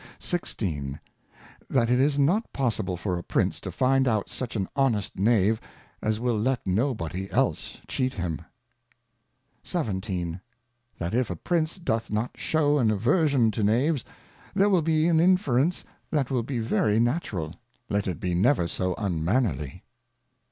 16. 0.17 0.99
That 1.69 1.91
it 1.91 1.99
is 1.99 2.17
not 2.17 2.51
possible 2.51 2.97
for 2.97 3.19
a 3.19 3.23
Prince 3.23 3.61
to 3.61 3.71
find 3.71 4.07
out 4.07 4.29
such 4.31 4.55
an 4.55 4.67
Honest 4.75 5.15
Knave, 5.19 5.61
as 6.01 6.19
will 6.19 6.39
let 6.39 6.65
no 6.65 6.95
body 6.95 7.29
else 7.29 7.77
Cheat 7.87 8.13
him. 8.15 8.41
17. 9.61 10.41
That 10.97 11.13
if 11.13 11.29
a 11.29 11.35
Prince 11.35 11.75
doth 11.77 12.09
not 12.09 12.31
shew 12.33 12.79
an 12.79 12.89
Aversion 12.89 13.51
to 13.51 13.61
Knaves, 13.63 14.03
there 14.55 14.69
will 14.69 14.81
be 14.81 15.05
an 15.05 15.19
Inference 15.19 15.83
that 16.09 16.31
will 16.31 16.41
be 16.41 16.57
very 16.57 16.99
Natural, 16.99 17.53
let 17.87 18.07
it 18.07 18.19
be 18.19 18.33
never 18.33 18.67
so 18.67 18.95
Unmannerly. 18.97 19.83